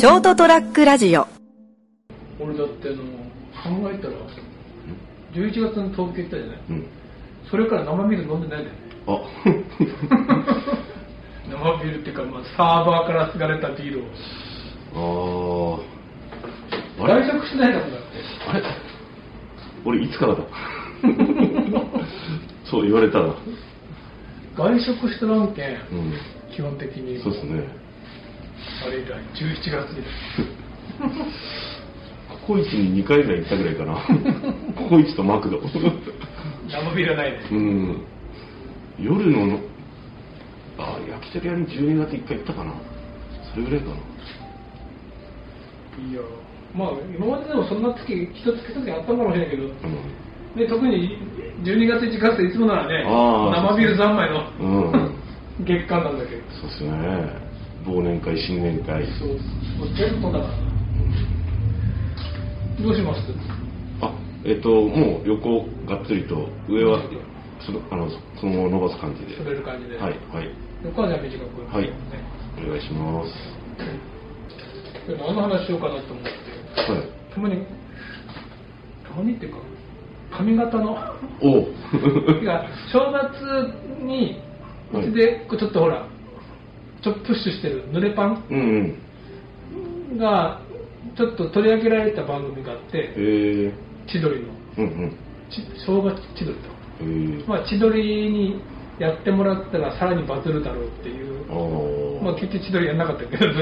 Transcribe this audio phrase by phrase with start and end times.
[0.00, 1.26] ショートトラックラジオ
[2.38, 2.98] 俺だってあの
[3.82, 4.14] 考えたら
[5.34, 6.58] 11月の東京行ったじゃない？
[6.70, 6.86] うん。
[7.50, 9.20] それから生ビール飲んでないんだよねあ、
[11.50, 14.04] 生ビールっていうか、まあ、サーバーから継がれたビール
[14.94, 17.04] をあー。
[17.04, 17.26] あれ？
[17.26, 18.06] 外食しないだもんだって
[18.48, 18.62] あれ？
[19.84, 20.42] 俺いつからだ？
[22.64, 23.34] そう言われたら。
[24.56, 26.14] 外食しとらんけん、うん。
[26.54, 27.64] 基本的にそうですね。
[28.86, 30.04] あれ以来11月に
[32.46, 33.94] ココイチに2回ぐらい行ったぐらいかな。
[34.76, 35.60] ココイチとマクド。
[35.60, 35.68] 生
[36.94, 38.04] ビールはないねうん。
[38.98, 39.60] 夜のの、
[40.78, 42.72] あ、焼き鳥屋に12月1回行ったかな。
[43.52, 43.94] それぐらいかな。
[43.94, 43.98] い
[46.14, 46.22] や
[46.74, 49.72] まあ今まででもそんな月一月一月あったかもしれないけど、うん。
[50.56, 51.18] で特に
[51.62, 54.64] 12月1月いつもならね生ビール三昧のう
[54.96, 55.10] ん。
[55.66, 57.49] 月間なんだけどそうっすね。
[57.86, 59.04] 忘年会、新年会。
[59.18, 60.50] そうだから
[62.82, 63.20] どうします？
[64.00, 64.12] あ、
[64.44, 67.00] えっ、と、もう横がっつりと、上は
[67.64, 68.08] そのあの
[68.40, 69.36] そのまま伸ばす感じで。
[69.38, 70.50] 滑る感じではい、はい。
[70.84, 71.92] 横はじゃあ短くはいね
[72.58, 73.32] お願いします。
[75.06, 76.30] で何の話しようかなと思って
[76.92, 77.34] はい。
[77.34, 77.66] たまに
[79.08, 79.58] たまにっていうか
[80.30, 80.96] 髪型の
[81.42, 81.58] お
[82.44, 84.40] や正月に
[84.92, 86.06] うちでちょっとほら
[87.02, 88.98] ちょっとプッシュしてる濡れパンうん
[90.10, 90.18] うん。
[90.18, 90.60] が
[91.16, 93.72] ちょっと取り上げられた番組があってえ
[94.06, 95.16] 千鳥のー、うんうん。
[95.50, 96.68] ち正月千鳥と、
[97.00, 98.62] えー、まあ、千鳥に
[98.98, 101.30] やってもらったらさらにバズるだろうっていう。
[102.22, 103.46] まあ、結局千鳥やんなかったけど、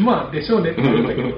[0.00, 1.28] まあ、でしょうねって言うんだけど。
[1.28, 1.32] い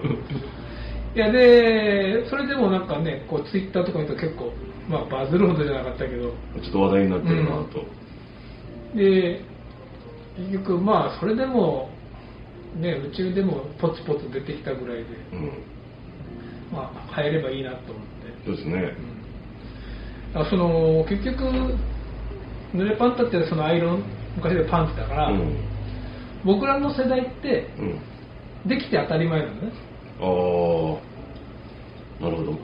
[1.19, 4.53] や、で、それでもなんかね、こう、ツイッターとか見ると結構、
[4.89, 7.85] まあ、バズるほどじゃなかったけど、ちょっと話題になってるなと。
[8.95, 9.41] で、
[10.49, 11.91] 結局、まあ、それでも、
[12.77, 15.53] ね、宇宙でもポツポツ出てきたぐらいで、うん。
[16.73, 18.11] まあ、入ればいいなと思って。
[18.47, 18.93] そうですね。
[20.35, 21.43] あその結局
[22.73, 24.05] 濡れパンタってそのアイロン
[24.37, 25.57] 昔でパンツだから、うん。
[26.45, 27.83] 僕らの世代ってう
[28.67, 28.69] ん。
[28.69, 29.73] できて当たり前なのね、
[30.21, 31.11] あー。
[32.23, 32.51] なるほど。
[32.53, 32.55] う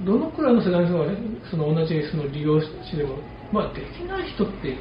[0.00, 1.18] ん、どのくらいの世代の人がね
[1.50, 3.16] その同じその利用してでも
[3.52, 4.76] まあできない人っていい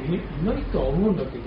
[0.45, 1.43] ないとは思うんだけど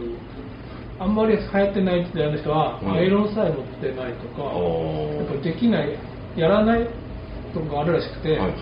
[0.99, 4.43] あんまり流行ってない時代の人は、うんアイロンさえ持ってないとか。
[4.55, 5.99] やっぱできない
[6.37, 6.87] やらない
[7.53, 8.55] とかあるらしくて、はいはいは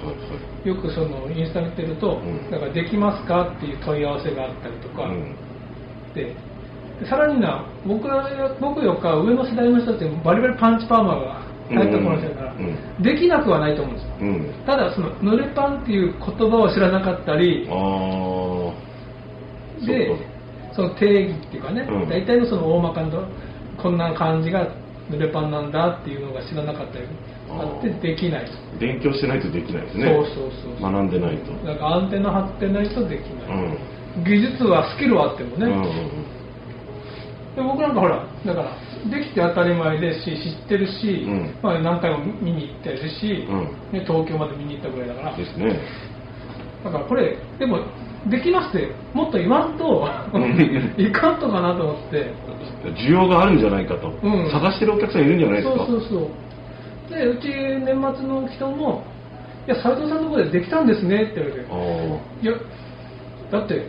[0.65, 0.69] い。
[0.69, 5.37] よくそのインスタ見てると、うんだからできますかっていう問い合わせがあったりとか、うん。
[6.15, 6.35] で
[7.09, 8.25] さらにな僕ら
[8.61, 13.03] 僕よか上の世代の人ってバリバリパンチパーマが流行った頃の人だから、うん。
[13.03, 14.15] できなくはないと思うんですよ。
[14.21, 14.55] うん。
[14.67, 17.65] ただその濡れパンっていう言葉を知らなかったり。
[19.87, 20.15] で
[20.73, 22.09] その定義っていうかね、うん。
[22.09, 23.29] 大体のその大まかの
[23.81, 24.69] こんな感じが
[25.11, 27.07] 濡れパンなんだっていうのが知らなかったり
[27.51, 28.47] あってできない
[28.79, 30.05] 勉強してないとできないですね。
[30.05, 31.53] そうそうそう学んでないと。
[31.67, 34.25] だからアンテナ張ってないとできうない、ん。
[34.25, 35.83] 技術はスキルはあってもね、うんうん。
[37.57, 38.77] で僕なんかほらだから
[39.11, 41.59] できて当たり前ですし知ってるし、うん。
[41.63, 43.93] まあ、何回も見に行ってるし、うん。
[43.93, 45.33] ね、東京まで見に行ったぐらいだから。
[45.33, 45.37] うん。
[45.37, 45.81] ですね。
[46.85, 47.85] だからこれでも
[48.31, 50.07] できますってもっと言わんと
[50.39, 50.97] ん。
[50.97, 52.33] いかんとかなと思って。
[53.05, 54.51] 需要があるんじゃないかと、うん。
[54.51, 55.87] 探してるお客さんいるんじゃないですか。
[55.87, 57.15] そうそうそう。
[57.15, 59.03] でうち年末の人も
[59.67, 61.67] 「いや斉藤さんのところでできたんですね」って言われて。
[61.69, 61.75] あ
[62.41, 62.53] 「いや
[63.51, 63.85] だって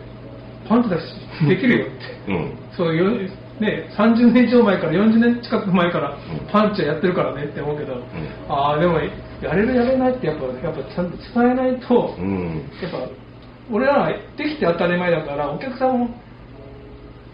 [0.68, 1.03] パンツだし
[1.47, 2.33] できるよ」って。
[2.33, 2.53] あうん。
[2.72, 6.47] そういうね、30年以上前から40年近く前からうん。
[6.51, 8.03] パンチはやってるからねって思うけど、ん。
[8.50, 9.00] ああでも
[9.41, 12.63] やれるやれないってやっぱやっぱちゃんと伝えないと、うん。
[12.81, 13.07] やっぱ
[13.72, 16.09] 俺らはできて当たり前だからお客さんも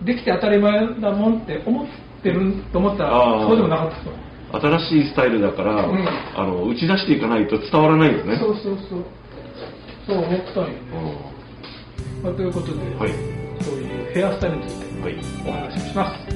[0.06, 1.88] できて当たり前だもんって思っ
[2.22, 3.92] てると思ったらそうでもなかっ
[4.52, 6.08] たと、新しいスタイルだから、うん。
[6.36, 8.38] あの打ち出していかないと伝わらないんですね。
[8.38, 9.04] そうそうそう。
[10.08, 10.76] そう思ったんよね、
[12.22, 13.37] うまあ、ということで、んはい
[14.18, 14.88] ヘアスタイルについて
[15.48, 16.24] お話しします。
[16.24, 16.28] は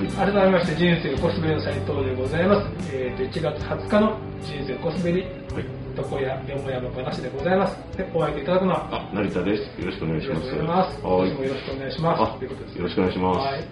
[0.00, 5.83] い改めまして人生横滑りの斉藤でございます、えー、と1月20日の人生横滑りはい。
[5.96, 7.96] 床屋よもやま話でございます。
[7.96, 9.80] でお相手いただくのはあ成田です。
[9.80, 10.46] よろしくお願いします。
[10.46, 12.22] よろしくお願いします。
[12.22, 13.38] あということですよろしくお願いします。
[13.38, 13.64] はい。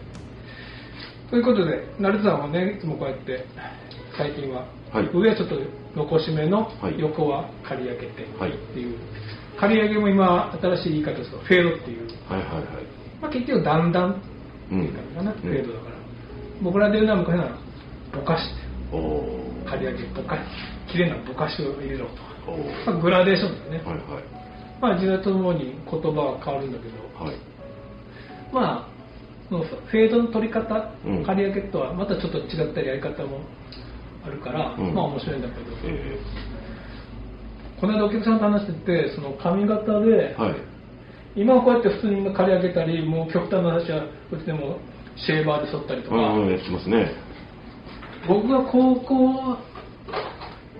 [1.30, 3.44] ということで成田さんはねいつもこうやって
[4.16, 5.10] 最近は、はい。
[5.12, 5.56] 上はちょっと
[5.96, 6.98] 残し目のはい。
[6.98, 8.50] 横は刈り上げてはい。
[8.50, 8.98] っていう、
[9.58, 12.64] 刈り上げも今新しい言い方ですとフェードっていう、はいはいはい。
[13.20, 14.20] まあ、結局だんだんって
[14.70, 15.96] うんいう感じかな、フェードだから。
[16.62, 17.58] 僕らで言うのは昔なら
[18.14, 18.44] ぼかし
[18.92, 19.41] おお
[19.72, 20.36] 刈り上げぼか
[20.90, 22.22] 綺麗なぼかしを入れろとか、
[22.86, 24.24] まあ、グラデーションですね、はいはい。
[24.80, 27.24] まあ時代とともに言葉は変わるんだけど。
[27.24, 27.36] はい。
[28.52, 28.92] まあ
[29.48, 31.24] そのフェードの取り方、うん。
[31.24, 33.40] 刈り上げとはまたちょっと違ったりやり方も
[34.24, 34.94] あるから、うん。
[34.94, 36.18] まあ面白いんだけど、え
[37.80, 40.56] この間お客さんと話しててその髪型で、ーはい。
[41.34, 44.76] 今はこうやって普通に刈り上げたりもう極端な話はうちでも
[45.16, 47.32] シェーバーで剃ったりとか、うんうんね
[48.26, 49.58] 僕が高校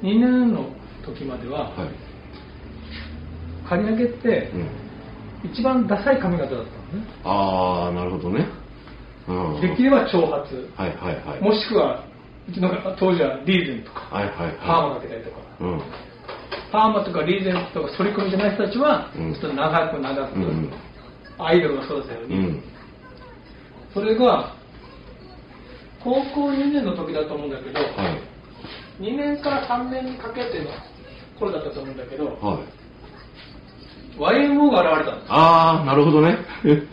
[0.03, 0.67] 2年の
[1.05, 1.89] 時までははい。
[3.69, 5.51] 刈り上げってうん。
[5.51, 8.47] 一番ダサい髪型だったのね、ああなるほどね。
[9.29, 9.61] うん。
[9.61, 10.33] できれば長髪。
[10.77, 11.41] はいはいはい。
[11.41, 12.05] もしくは
[12.49, 14.01] うちの当時はリーゼントとか。
[14.17, 14.57] はいはいはい。
[14.59, 15.37] パーマかけたりとか。
[15.61, 15.83] うん。
[16.71, 19.33] パーマとかリーゼントとか反り込みじゃない人たちはうん。
[19.35, 20.73] ちょっと長く長く、うん
[21.39, 22.63] アイドルがそうだったように、うん。
[23.95, 24.55] それが
[26.03, 27.87] 高校2年の時だと思うんだけど、は
[28.99, 29.03] い。
[29.03, 30.71] 2年から3年にかけての
[31.39, 32.83] 頃だったと思うんだけどはい。
[34.19, 36.37] YMO が現れたんですああなるほどね。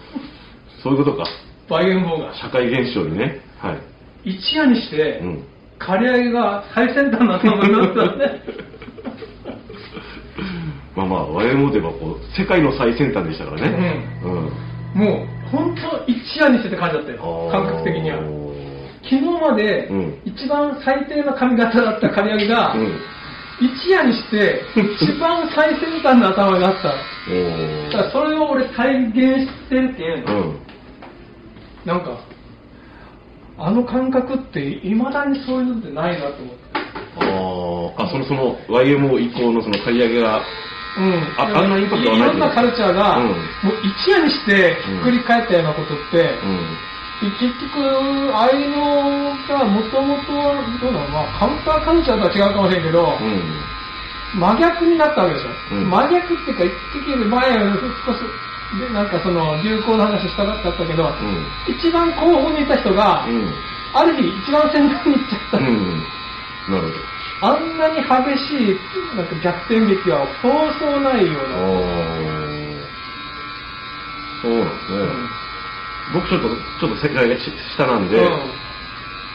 [0.81, 1.25] そういうことか。
[1.69, 2.33] YMO が。
[2.35, 3.41] 社会現象にね。
[3.59, 3.73] は
[4.23, 4.31] い。
[4.31, 5.43] 一夜にして、うん。
[5.77, 8.41] 刈り上げが最先端の頭になったんね。
[10.95, 14.05] まあまあ YMO といえばこう世界の最先端でしたからね。
[14.23, 14.31] うん、
[15.01, 17.49] もう本当一夜にしてって感じだったよ。
[17.51, 18.17] 感覚的には
[19.09, 20.21] 昨日までうん。
[20.23, 23.01] 一番最低な髪型だった刈り上げが、うん。
[23.59, 24.61] 一夜にして
[25.01, 26.89] 一番最先端の頭になった。
[26.89, 30.59] だからそれを俺再現してるけん、うん。
[31.85, 32.19] なんか
[33.57, 37.95] あの感覚っていまだにそういうのってないなと思って。
[37.97, 38.03] あー。
[38.03, 40.41] あそのその YMO 以降のその刈り上げが
[40.97, 41.27] うん。
[41.37, 43.25] ああんなインパクトはないいろんなカルチャーが、うん。
[43.25, 43.35] もう
[43.83, 46.59] 一夜にしてひっくり返ったようなことって、うん
[47.19, 54.39] 結局、ああいうのがもともとは、どうだろう、まあ、カウンターカルチャーとは違うかもしれんけど、うん。
[54.39, 55.75] 真逆になったわけでしょ。
[55.75, 55.89] うん。
[55.89, 56.71] 真逆っていうか、一
[57.03, 58.19] 時前より少し、
[58.79, 61.11] でなんかその流行の話したかったけど、
[61.67, 63.53] 一番後方にいた人が、うん。
[63.93, 65.57] ある日一番先頭に行っちゃった。
[65.57, 65.65] うん。
[65.65, 66.03] うん
[66.69, 66.93] なる
[67.41, 68.07] あんなに激
[68.47, 72.49] しいなんか逆転劇はそうそうないようほどな。
[74.41, 75.38] そうなんですね、
[76.13, 77.35] 僕ちょっとちょっと世界が
[77.75, 78.17] 下なんで、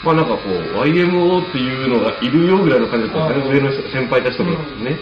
[0.04, 3.38] まあなんかこう YMO っていうのがいるよぐらいの感じだったん。
[3.38, 4.84] ですね、うん上の人先輩たちとかうん。
[4.84, 4.98] ね、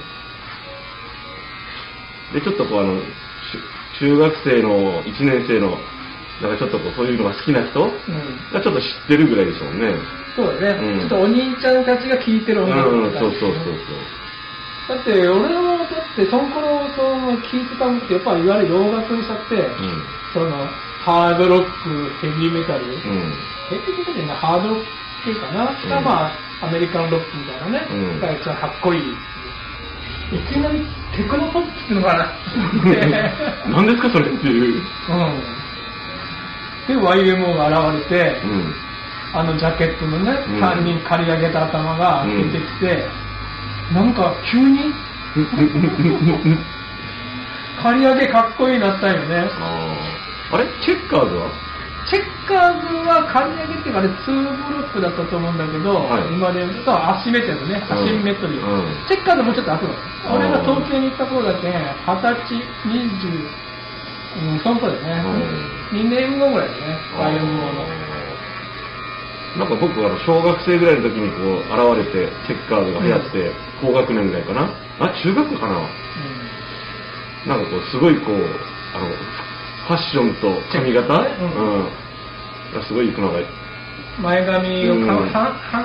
[2.35, 3.05] でちょっとこうあのし
[3.99, 5.77] 中学生の1年生の
[6.41, 7.91] なんかちょっとこうそういうのが好きな人うん。
[8.53, 9.95] がちょっと知ってるぐらいでしょうね。
[10.37, 11.01] そうだね、うん。
[11.01, 13.75] ちょっとお兄ちゃんたちが聴いてるうん音楽うんみたいなそうそうそう
[14.89, 19.57] だって俺もだってその頃その聴いてたのってやっぱりいわゆる洋楽にしたって、
[20.35, 20.69] そうその
[21.05, 22.91] ハードロックヘビーメタル、うん。
[22.91, 22.97] うん
[23.71, 24.85] ヘビーメタルじゃないハードロック
[25.25, 25.89] 系かな、うん。
[25.89, 28.21] がまあアメリカンロックみたいなね、うん。
[28.21, 29.01] が一番かっこいい。
[30.33, 30.81] いきなり
[31.15, 32.25] テクノポップっていうのかな？
[32.25, 32.29] っ
[32.83, 33.33] て
[33.69, 34.83] 何ですかそれっていう。
[35.09, 35.43] うん。
[36.89, 38.75] で YMO が現れて、うん。
[39.35, 40.63] あのジャケットのね、うん。
[40.63, 43.07] 3人刈り上げた頭が出てきて、
[43.93, 44.93] なんか急に？
[47.83, 49.49] 刈り上げかっこいいなったよね
[50.53, 50.67] あれ？
[50.85, 51.51] チェッカーズは？
[52.11, 56.35] チェッカーズは刈り上げっていうかあれ2ブロックだったと思うんだけど、はい。
[56.35, 57.95] 今で言うとアシメトリーね、うん。
[57.95, 58.91] アシンメトリー、うん。
[59.07, 59.95] チェッカーズもうちょっと後だ
[60.27, 62.59] あー俺が東京に行った頃だけ二十歳
[62.91, 63.49] 20
[64.33, 65.23] うんその頃ですね、
[65.93, 67.87] 2年後ぐらいですね YMO の。
[69.53, 71.61] なんか僕はあの小学生ぐらいの時にこう
[72.01, 74.73] 現れてチェッカーズが流行って、高学年ぐらいかな？
[74.99, 75.87] あ中学かな？
[77.47, 78.37] なんかこうすごいこう
[78.97, 79.13] あの
[79.87, 81.47] ファッションと髪型、ねうん。
[81.47, 81.91] うん。
[82.75, 83.41] がすごい行くのが
[84.21, 85.33] 前髪をか、うん。
[85.33, 85.85] はは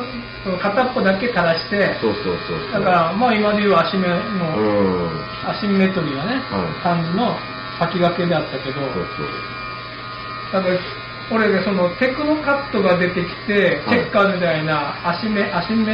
[0.61, 2.71] 片っぽだけ垂らしてそうそうそうそう。
[2.71, 5.49] だからまあ今でいうアシメの、うん。
[5.49, 6.83] アシンメトリーなね、はい。
[6.83, 7.35] 感じの
[7.79, 9.27] 先駆けであったけどそうそう
[10.53, 10.79] だから
[11.29, 13.99] 俺がそのテクノカットが出てきて、はい。
[13.99, 15.43] チェッカーズみたいな足シンメ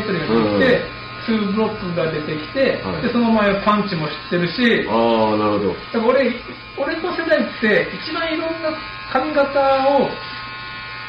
[0.05, 3.01] トリーが出てきて、ツーブロックが出てきて、はい。
[3.01, 5.73] でその前はパンチも知ってるしああなるほど。
[5.73, 6.35] だから俺
[6.77, 8.73] 俺の世代って一番いろんな
[9.11, 10.09] 髪型を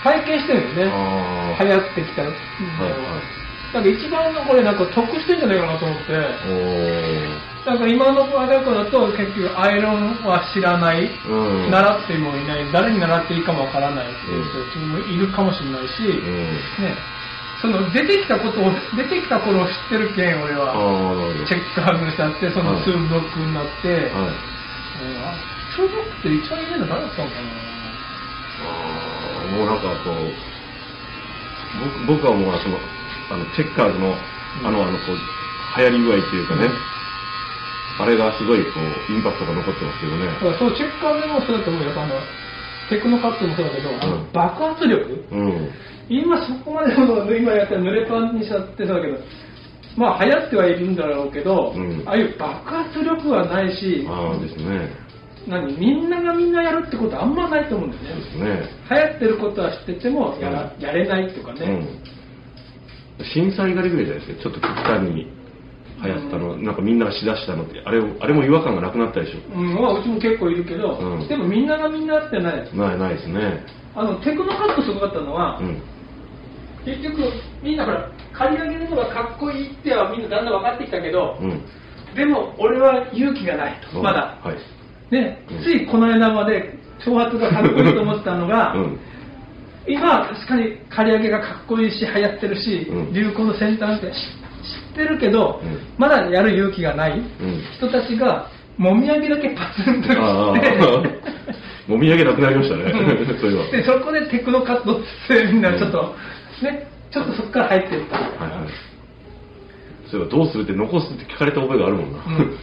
[0.03, 0.93] 体験してるんだよね。
[0.93, 3.45] ああ流行ってきた、うんはいはい。
[3.73, 6.13] だから一番これなんか得してんじゃないかなと思って。
[6.47, 11.71] おなんか今の若い子だと結局アイロンは知らない、ーうん。
[11.71, 16.85] 習ってもいない誰に習っていいかもわからないっていう人もいるかもしれないし、うん。
[16.85, 16.95] ね、
[17.65, 22.85] その出てきたことを 出てきた頃を知ってるけん俺あはチェッカーズにしたってそのはい。
[22.85, 24.01] ツーブロックになって、はい。
[24.05, 25.33] うんあ
[25.75, 27.41] ツーブロックって一番有名なの誰だったのかな。
[28.61, 30.45] あーもうなんかこう
[32.07, 32.79] 僕僕はもうその
[33.33, 34.15] あのチェッカーズの
[34.65, 36.71] あの、あのこう流行り具合っていうかね、
[37.99, 38.71] あれがすごいこ
[39.09, 40.29] うインパクトが残ってますけどね。
[40.59, 42.21] そうチェッカーでもそうだと思うよあの
[42.91, 44.33] テクノカットもそうだけど、あのうん。
[44.33, 45.25] 爆発力？
[45.31, 45.71] うん。
[46.09, 49.19] 今そこまでの 今やったら濡れパンにしちゃってそうだけど
[49.97, 52.03] まあ流行ってはいるんだろうけど、うん。
[52.07, 54.91] ああいう爆発力はないしああですね。
[55.47, 58.23] 何みんながみんなやるってことはあんまないと思うんだよね。
[58.23, 58.69] ですね。
[58.91, 61.61] 流行ってることは知っててもやら、やれないっていうかね、
[63.21, 63.25] うん。
[63.25, 64.43] 震災がりぐらいじゃないですか。
[64.43, 65.27] ちょっと極端に
[66.05, 69.41] 流行ったの、なんかみんながしだしたのってあれあれも違和感がなくなったでしょ。
[69.55, 71.29] うんまあ、うちも結構いるけど、うん。
[71.29, 73.65] でもみんながみんなってないないないですね。
[73.95, 75.83] あのテクノカットすごかったのは、うん。
[76.85, 77.33] 結局
[77.63, 81.63] みんなほら刈り上げるのがかっこいいってはみんなだんだん分かってきたけど、うん。
[82.15, 85.15] でも俺は勇気がないとまだ、はい。
[85.15, 85.63] ねうん。
[85.63, 88.99] ついこの間まで挑発がかっこいいと思ってたのが、 うん。
[89.87, 93.13] 今は確かに刈り上げがかっこいいし流行ってるし、うん。
[93.13, 94.13] 流行の先端って
[94.93, 95.79] ってるけど、うん。
[95.99, 97.25] まだやる勇気がないうん。
[97.77, 101.25] 人たちがもみあげだけパツンとああ切って
[101.87, 102.93] もみあげなくなりましたね。
[103.41, 103.71] そういえば。
[103.71, 106.15] でそこでテクノカットってみんなちょっと、
[106.63, 108.69] ねちょっとそこから入ってった、はいはい。
[110.11, 112.59] そういえばどうするって残すって聞かれた覚えがあるもんな、うん。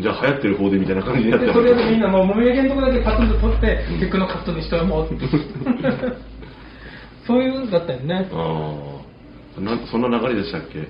[0.00, 4.00] じゃあ流行ってる方でみたいな感じになってでとりあえずみんなもうもみあげのとこだけパツンと取って、うん。
[4.00, 5.08] テクノカットにしてはもう
[7.26, 8.28] そういうのだったよね。
[8.32, 8.99] ああ
[9.58, 10.88] なそんな流れでしたっけ？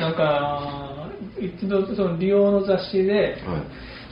[0.00, 3.12] なんか一度その利用の雑誌で
[3.46, 3.62] はい。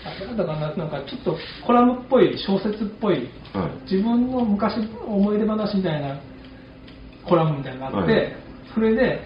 [0.02, 3.90] あなんだかななんかちょっとコラムっぽい小説っぽいはい。
[3.90, 6.20] 自分の昔思い出話みたいな
[7.26, 8.36] コラムみたいなのがあって、はい。
[8.74, 9.20] それで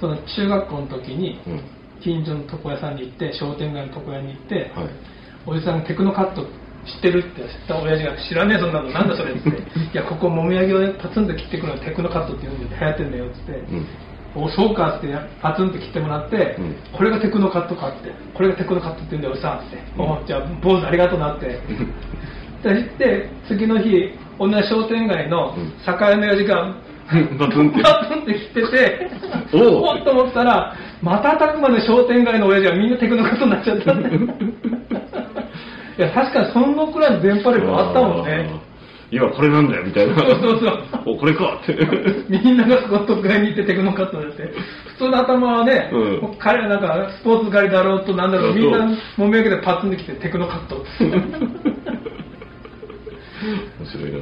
[0.00, 1.60] その中学校の時にうん。
[2.02, 4.88] 近所の床屋さんに行って商店街の床屋に行って、はい。
[5.46, 6.46] おじさんがテクノカット
[6.86, 9.48] 知ってるって知った親父が知らねえそんなのなんだそれって。
[9.50, 9.52] い
[9.92, 14.44] やここもみあげをパツンと切ってくるのテクノカットって言うんで流行ってんだよって言って、うん。
[14.44, 16.74] おそうかってパツンと切ってもらって、うん。
[16.92, 19.58] これがテクノカットかってこれがテクノカットって言うんだよさん。
[19.58, 20.10] って、うん。
[20.10, 21.46] おじゃあ坊主ありがとうなって。
[22.62, 25.72] で言って次の日同じ商店街のうん。
[25.84, 26.74] 酒屋の親父が
[27.38, 27.82] バツンって。
[27.82, 29.10] バツンって切ってて
[29.52, 29.84] おう。
[29.86, 34.18] おっと思ったら瞬くまで商店街の親父はみんなテクノカットになっちゃったんだよ
[35.98, 38.48] いや確かにそのくらいの電波力あったもんね。
[39.12, 40.16] 今これなんだよみたいな。
[40.16, 40.82] そうそうそう。
[41.14, 41.60] おこれか。
[41.62, 41.74] って
[42.30, 44.44] みんながそこ特会に行ってテクノカットになって。
[44.96, 45.98] 普通の頭はね、う
[46.32, 46.36] ん。
[46.38, 48.54] 彼はなんかスポーツ狩りだろうとなんだろう。
[48.54, 48.86] みんな
[49.18, 50.76] もみあげでパツンできてテクノカット。
[53.78, 54.18] 面白いな。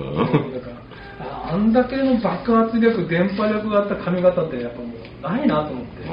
[1.52, 4.88] あんだけの爆発力電波力があった髪型ってやっぱもう
[5.22, 5.90] ないなと思って。
[6.08, 6.12] あ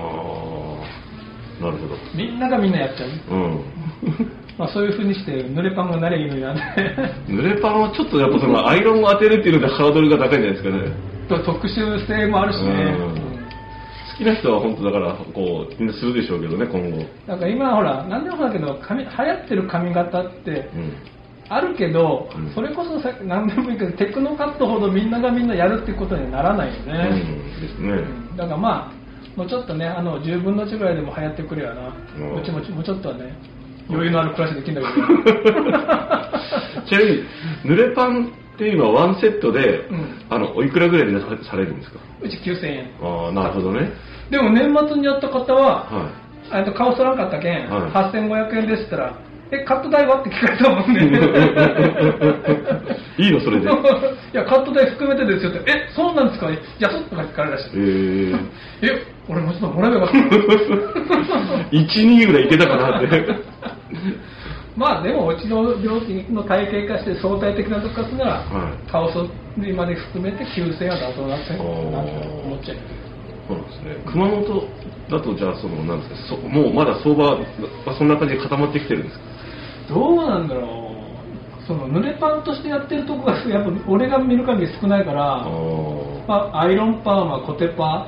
[1.62, 1.96] あなるほど。
[2.14, 3.64] みんながみんなやっちゃう、うん
[4.58, 6.62] まあ、そういうふうにして濡れパンがなりゃいいのになんで
[7.28, 10.92] 濡れパンはちょっとやっぱそのアイロンを当てるっていうのでハードルが高いんじゃないですかね。
[11.30, 13.16] と特殊性もあるしね、うん。
[13.16, 17.06] 好きな人は本当だからこうみんなするでしょうけどね今後。
[17.28, 20.94] なんか今ほら何でもそうだけど髪流行ってる髪型ってうん。
[21.50, 22.52] あるけど、うん。
[22.54, 27.62] それこそさ何でもいいけどテクノカットほどみんながみんなやるってことにはならないようね、ん。
[27.62, 27.90] ですね。
[27.92, 28.38] うん。
[28.38, 32.42] だからまあもうちょっとねあの10分の1ぐらいでも流行ってくれやな、うん。
[32.42, 33.38] うちももうちょっとはね
[33.90, 35.02] 余裕のある暮らしできるんだけ
[35.62, 35.68] ど。
[36.88, 37.24] ちなみに
[37.66, 40.06] 濡れパンっていうのはワンセットで、うん。
[40.30, 42.00] あのおいくらぐらいでさされるんですか？
[42.22, 42.90] うち9000円。
[43.02, 43.92] ああなるほどね。
[44.30, 46.10] でも年末にやった方は、は
[46.52, 47.92] あと顔そらんかったけん、はい。
[47.92, 49.14] 8500円ですって言ったら
[49.52, 50.20] えカット代は？
[50.22, 51.02] って聞かれたもんね。
[53.18, 53.68] いいのそれで。
[53.70, 53.70] い
[54.34, 55.60] やカット代含めてですよって。
[55.72, 56.50] えそうなんですか？
[56.52, 58.38] いやそっとか聞かれたしえー、
[58.84, 60.36] え俺もうちょっともらえばよかった
[61.72, 63.08] 12ぐらいいけたかなって。
[64.76, 68.70] まあでもうちの料金の体系化して相対的なとこからするなら、は
[69.60, 69.74] い。
[69.74, 72.12] まで含めて9000円は妥当だっておーなんか
[72.46, 72.78] 思っちゃう
[73.48, 73.96] そうですね。
[74.06, 74.68] 熊本
[75.10, 77.38] だとじゃあそのなんですかそもうまだ相場は
[77.98, 79.26] そんな感じで固まってきてるんですか？
[79.90, 80.98] どうなんだろう。
[81.68, 85.46] その濡れパンとしてやってるとこが やっぱ俺が見る限り少ないから
[86.28, 88.08] まあ、アイロンパーマコテパは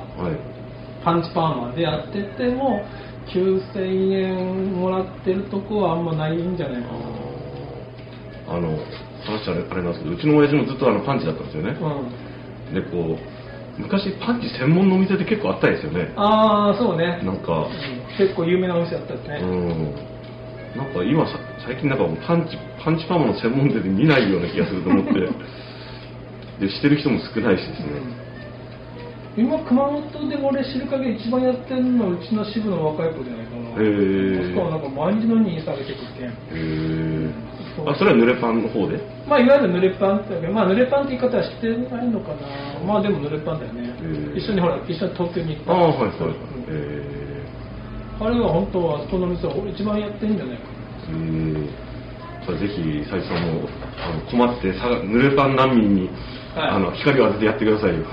[1.04, 2.82] パンチパーマでやってても
[3.28, 6.88] 9000円もらってるとこはあんまないんじゃないか
[8.48, 8.56] な。
[8.56, 8.68] あの
[9.24, 11.76] 話はあれあれなんですけどうちの親父もずっとあのパンチだったんですよね。
[12.70, 12.74] うん。
[12.74, 13.16] でこ
[13.78, 16.12] う昔パンチ専門のお店って結構あったですよね。
[16.16, 17.20] ああそうね。
[17.24, 17.52] なんか。
[17.52, 18.16] うん。
[18.18, 20.09] 結構有名なお店だったですね、うん
[20.76, 25.12] なんか今さ最近なんかもうパンチパンチパーマの専門店で見ないような気がすると思って。
[26.60, 27.86] でしてる人も少ないしですね、
[29.34, 33.82] 今熊本で俺知る限り一番やってるのはうちの支部の若い子じゃないかな。
[33.82, 34.48] へー。
[34.50, 36.24] しかもなんか毎日のようにインスタで結構来て。
[36.24, 37.32] へえ
[37.76, 37.88] そう。
[37.88, 39.00] あそれは濡れパンの方で？
[39.26, 42.84] まあいわゆる濡れパンってまあ濡れパンって言い方は知ってないのかな。
[42.84, 43.88] まあでも濡れパンだよね。
[44.36, 45.72] 一緒にほら一緒に東京に行った。
[45.72, 46.10] ああはいはいはい。
[46.10, 46.66] うん。
[46.68, 47.29] え
[48.20, 51.68] あれは本当はあそこの店は一番やってるんじゃないかーうん
[52.44, 56.10] じゃあぜひ斉藤さんもあの困ってさ濡れパン難民に、
[56.54, 56.70] はい。
[56.70, 58.04] あの光を当ててやってくださいよ。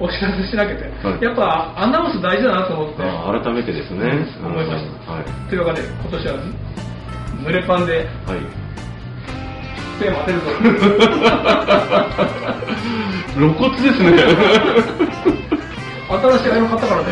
[0.00, 3.02] お知らせしなきゃて、はいやっぱアナウンス大事だなと思って。
[3.02, 4.46] あ改めてですね、うん。
[4.46, 6.34] 思いましたはい、というわけで今年は
[7.44, 8.40] 濡れパンではい。
[10.00, 10.46] テーマ当てるぞ。
[13.38, 15.35] 露骨ですね
[16.08, 17.08] 新しいアイロン買ったからね。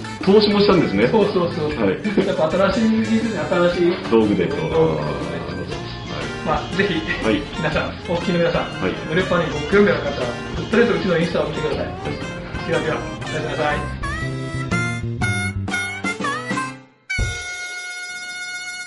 [0.24, 1.06] 投資もしたんですね。
[1.08, 1.92] そうそうそう、はい。
[2.26, 3.92] やっぱ新しい技術で新しい。
[4.10, 4.56] 道具で具。
[4.56, 4.62] で
[6.44, 7.40] まあぜひ、はい。
[7.56, 8.92] 皆さんお聞きの皆さん、はい。
[9.10, 10.26] 濡れパンにご興味ある方は
[10.70, 11.86] とりあえずうちのインスタを見てください。
[12.68, 13.78] ではではおやすみなさい。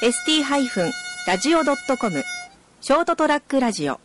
[0.04, 2.24] ST-radio.com
[2.82, 4.02] ショートトラックラジオ